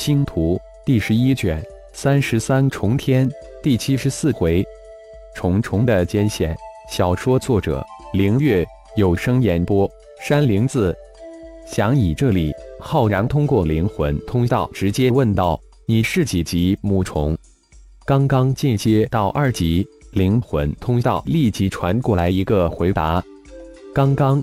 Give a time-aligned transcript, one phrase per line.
[0.00, 1.62] 星图第十一卷
[1.92, 3.30] 三十三重天
[3.62, 4.64] 第七十四回，
[5.34, 6.56] 重重的艰险。
[6.90, 7.84] 小说作者：
[8.14, 8.66] 凌月，
[8.96, 9.86] 有声演播：
[10.22, 10.96] 山灵子。
[11.66, 12.50] 想以这里，
[12.80, 17.36] 浩然通过灵魂通道直接问道：“你是几级母虫？”
[18.06, 23.22] 刚刚进阶到二级，灵魂通道立即传过来一个回答
[23.92, 24.42] ：“刚刚。”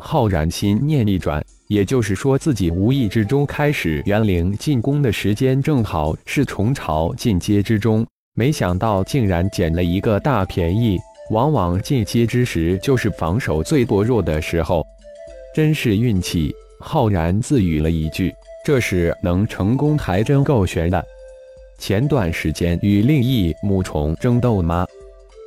[0.00, 1.44] 浩然心念一转。
[1.68, 8.06] 也就是说，自己无意之中开始元灵进攻的时间，正好是虫巢进阶之中。
[8.34, 10.98] 没想到竟然捡了一个大便宜。
[11.30, 14.82] 往往进阶之时，就是防守最薄弱的时候，
[15.54, 16.54] 真是运气。
[16.80, 18.32] 浩然自语了一句
[18.64, 21.04] ：“这是能成功，还真够悬的。”
[21.76, 24.86] 前段时间与另一母虫争斗吗？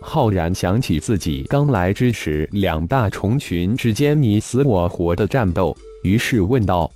[0.00, 5.76] 浩然想起自己刚来之时，两大虫群之间你死我活的战斗。
[6.04, 6.88] 于是问道：“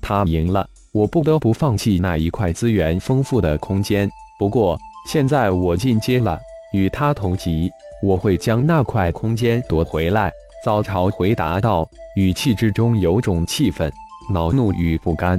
[0.00, 4.08] 他赢了，我不得不放弃那一块资源丰富的空间。
[4.38, 6.38] 不过现在我进阶了，
[6.72, 7.68] 与他同级，
[8.00, 10.32] 我会将那块空间夺回来。”
[10.64, 13.92] 早朝回答道，语气之中有种气愤、
[14.32, 15.38] 恼怒与不甘。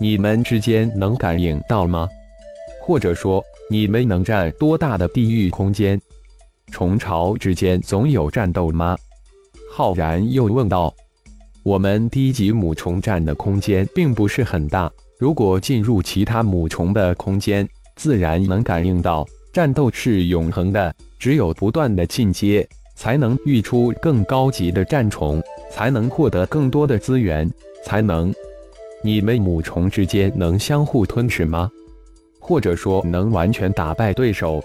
[0.00, 2.08] 你们之间能感应到吗？
[2.80, 6.00] 或者说，你们能占多大的地域空间？
[6.70, 8.96] 虫巢之间总有战斗吗？
[9.72, 10.94] 浩然又问道。
[11.64, 19.26] 我们低级母虫占的空间并不是很大，如果进入其他母虫的空间，自然能感应到。
[19.50, 27.50] 战斗是永恒的，只有不断的进阶，才能育出更高级的战虫，才能获得更多的资源，
[27.82, 28.30] 才能。
[29.02, 31.70] 你们母虫之间能相互吞噬吗？
[32.40, 34.62] 或者说能完全打败对手？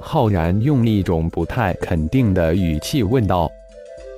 [0.00, 3.50] 浩然用一种不太肯定的语气问道。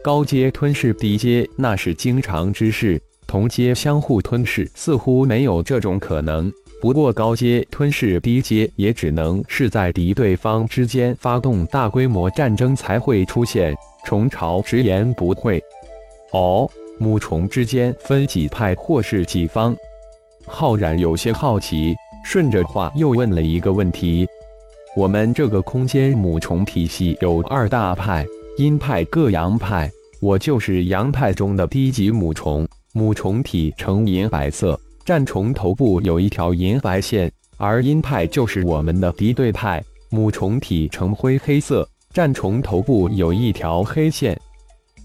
[0.03, 6.53] 高阶吞噬低阶那是经常之事，同阶相互吞噬似乎没有这种可能。
[6.81, 13.73] 不过高阶吞噬低阶也只能是在敌对方之间发动大规模战争才会出现。
[14.05, 15.63] 虫巢直言不讳。
[16.33, 19.77] 哦，母虫之间分几派或是几方？
[20.45, 24.27] 浩然有些好奇，顺着话又问了一个问题：
[24.97, 28.27] 我们这个空间母虫体系有二大派。
[28.59, 29.91] 阴派各阳派，
[30.21, 32.69] 我就是阳派中的低级母虫。
[32.93, 39.83] 母虫体呈银白色，战虫头部有一条银白线，而阴派就是我们的敌对派。
[40.11, 44.39] 母虫体呈灰黑色，战虫头部有一条黑线。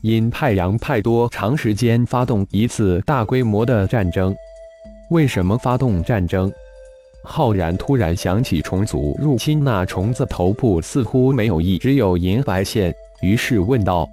[0.02, 4.36] 阴派、阳派多长时间发动一次大规模的战争？
[5.10, 6.52] 为什么发动战争？
[7.24, 12.94] 浩然突然想起虫族入侵那虫子头部似乎没有翼，只有银白线。
[13.22, 14.08] 于是问道：“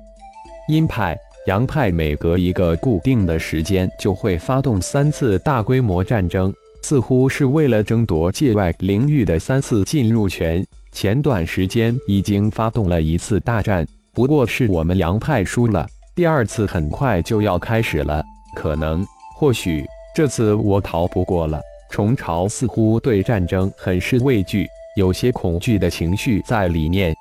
[0.69, 1.17] 阴派、
[1.47, 10.65] 阳派每隔一个固定的时间就会发动三次大规模战争，似乎是为了争夺界外领域的三次进入权。
[10.93, 15.87] 前段时间已经发动了一次大战，不过是我们阳派输了。
[16.15, 18.23] 第二次很快就要开始了，
[18.57, 19.05] 可能、
[19.37, 19.85] 或许
[20.15, 21.61] 这次我逃不过了。”
[21.91, 24.67] 虫巢似乎对战争很是畏惧，
[24.97, 27.15] 有些恐惧的情绪在里面。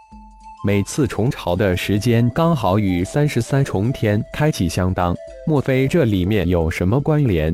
[0.66, 5.14] 每次虫潮的时间刚好与三十三重天开启相当，
[5.46, 7.54] 莫非这里面有什么关联？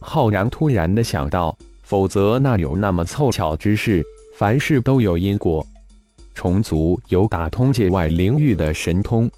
[0.00, 4.04] 浩然突然的想到，否则哪有那么凑巧之事？
[4.36, 5.66] 凡事都有因果。
[6.32, 9.28] 虫族有打通界外领域的神通。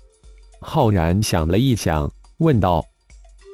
[0.61, 2.07] 浩然想了一想，
[2.41, 2.85] 问道：“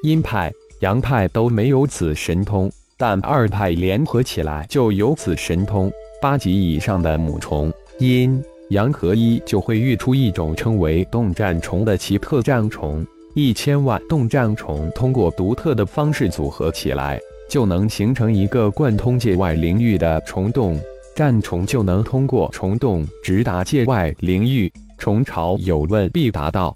[0.02, 2.68] 阴派、阳派都没有此神通，
[2.98, 5.88] 但二派联合起来就有此神通。
[6.20, 20.80] 八级以上的母虫阴。”阳合一就会育出一种称为动战虫的奇特战虫，一千万动战虫通过独特的方式组合起来，就能形成一个贯通界外领域的虫洞。
[21.14, 24.70] 战虫就能通过虫洞直达界外领域。
[24.98, 26.74] 虫巢有问必答道：“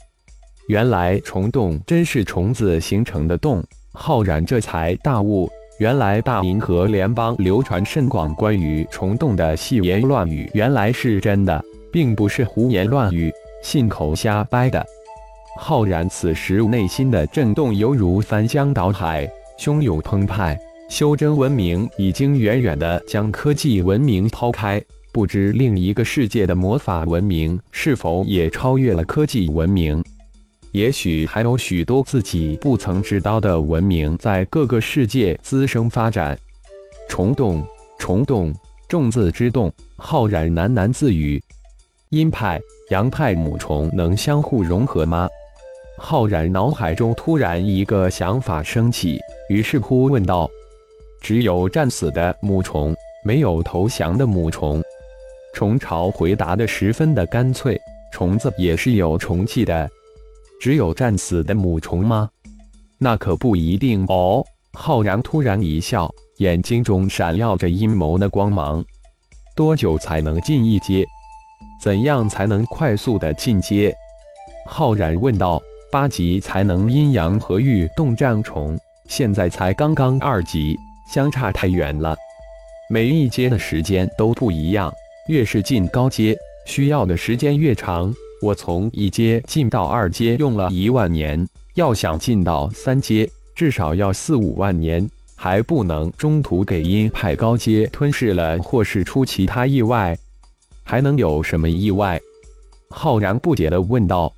[0.68, 3.62] 原来虫洞真是虫子形成的洞。”
[3.92, 11.62] 浩然这才大悟，原来大银河联邦流传甚广关于虫洞的戏言乱语，原来是真的。
[11.92, 13.32] 并不是胡言乱语、
[13.62, 14.84] 信口瞎掰的。
[15.58, 20.58] 浩然此时内心的震动犹如翻江倒海，汹涌澎湃。
[20.88, 24.82] 修真文明已经远远的将科技文明抛开，
[25.12, 30.02] 不知另一个世界的魔法文明是否也超越了科技文明？
[30.72, 36.38] 也许还有许多自己不曾知道的文明在各个世界滋生发展。
[37.08, 37.64] 虫洞，
[37.98, 38.52] 虫洞，
[38.88, 39.72] 众字之洞。
[39.96, 41.42] 浩然喃喃自语。
[42.10, 42.60] 阴派、
[42.90, 45.28] 阳派母虫能相互融合吗？
[45.96, 50.50] 浩然脑海中突然一个想法升起，于是乎问道
[51.22, 52.92] ：“只有战死的母虫，
[53.24, 54.82] 没有投降的母虫。
[55.54, 57.80] 虫巢回答的十分的干脆，
[58.12, 59.88] 虫子也是有虫气的，
[60.60, 62.28] 只有战死的母虫吗？
[62.98, 64.44] 那可不一定哦。
[64.72, 68.84] 浩然突然一笑，眼睛中闪耀着阴谋的光芒。
[69.54, 71.06] 多久才能进一阶？
[71.82, 73.94] 怎样才能快速的进阶？
[74.66, 75.60] 浩然问道。
[75.92, 78.78] 八级才能阴阳合玉动战虫，
[79.08, 80.78] 现在才刚刚二级，
[81.12, 82.16] 相差太远了。
[82.88, 84.92] 每一阶的时间都不一样，
[85.26, 88.14] 越是进高阶，需要的时间越长。
[88.40, 91.44] 我从一阶进到二阶用了一万年，
[91.74, 100.16] 要想进到三阶，至少要四五万年，还不能中途给阴派高阶吞噬了，或是出其他意外。
[100.82, 102.20] 还能有什么意外？
[102.88, 104.32] 浩然不解地问道。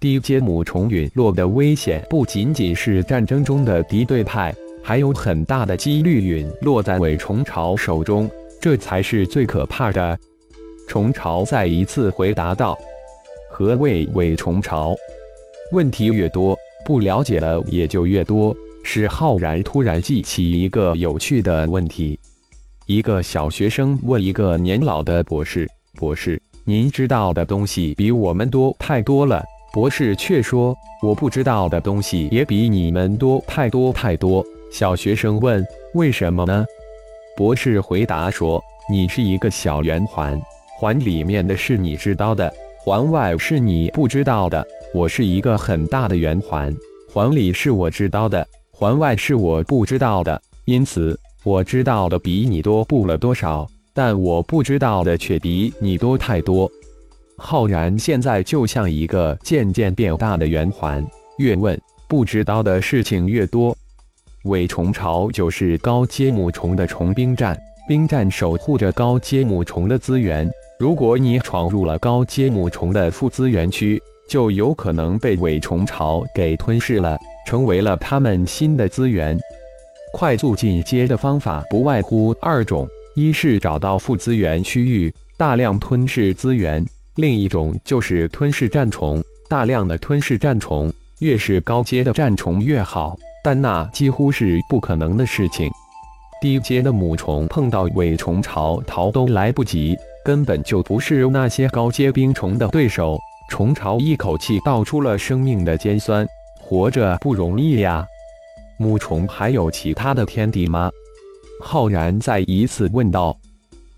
[0.00, 8.30] 低阶母虫陨落的危险不仅仅是战争中的敌对派，还有很大的几率陨落在伪虫巢手中，
[8.60, 10.18] 这才是最可怕的。
[10.86, 12.78] 虫巢再一次回答道
[13.50, 14.94] ：“何谓伪虫巢？”
[15.72, 16.54] 问题越多，
[16.84, 18.54] 不了解的也就越多。
[18.82, 22.20] 使浩然突然记起一个有趣的问题：
[22.86, 25.66] 一个小学生问一个年老的博士
[25.96, 29.42] ：“博士，您知道的东西比我们多太多了。”
[29.72, 35.64] 博士却说：“我不知道的东西也比你们多太多太多。”小学生问
[35.94, 36.62] ：“为什么呢？”
[37.38, 40.38] 博士回答说：“你是一个小圆环，
[40.78, 44.62] 环里面的是你知道的，环外是你不知道的。
[44.92, 46.70] 我是一个很大的圆环，
[47.10, 50.38] 环里是我知道的，环外是我不知道的。
[50.66, 56.70] 因此，我知道的比你多不了多少，但我不知道的却比你多太多。”
[57.36, 61.04] 浩然现在就像一个渐渐变大的圆环，
[61.36, 63.76] 越问不知道的事情越多。
[64.44, 70.50] 伪虫巢就是高阶母虫的虫兵站，兵站守护着高阶母虫的资源。
[70.78, 79.38] 如果你闯入了高阶母虫的副资源区，就有可能被伪虫巢给吞噬了，成为了他们新的资源。
[80.14, 86.86] 快速进阶的方法不外乎二种：一是找到副资源区域，大量吞噬资源。
[87.16, 95.68] 另一种就是吞噬战虫，大量的吞噬战虫，越是高阶的战虫越好，但那几乎是不可能的事情。
[96.40, 103.18] 低阶的母虫碰到伪虫巢逃都来不及，根本就不是那些高阶冰虫的对手。
[103.50, 106.24] 虫巢一口气道出了生命的尖酸，
[106.60, 108.06] 活着不容易呀。
[108.78, 110.90] 母虫还有其他的天敌吗？
[111.60, 113.36] 浩然再一次问道。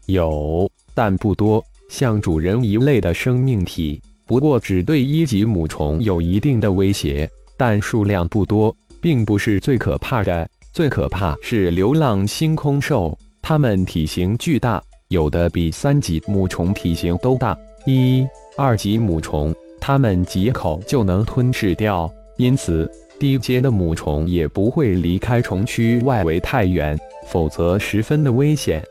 [0.06, 1.64] 有，但不多。
[1.88, 10.48] 像主人一类的生命体，不过只对一级母虫有一定的威胁，但数量不多，并不是最可怕的。
[10.72, 17.56] 最可怕是流浪星空兽，它们体型巨大，有的比三级母虫体型都大。
[17.86, 18.26] 一、
[18.56, 26.98] 二级母虫，它们几口就能吞噬掉，因此低阶的母虫也不会离开虫区外围太远，
[27.28, 28.82] 否则十分的危险。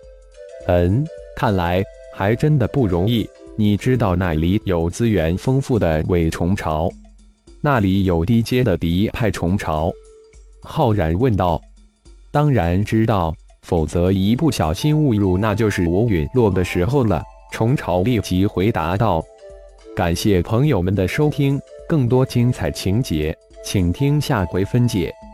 [0.67, 1.05] 嗯，
[1.35, 1.83] 看来。
[2.17, 3.29] 还真的不容易。
[3.57, 6.89] 你知道那里有资源丰富的伪虫巢？
[7.59, 9.91] 那里有低阶的敌派虫巢？
[10.61, 11.61] 浩然问道。
[12.31, 17.21] 当然知道，否则一不小心误入，那就是我陨落的时候了。
[17.51, 19.21] 虫巢立即回答道。
[19.93, 25.24] 感谢朋友们的收听，更多精彩情节，请听下回分解。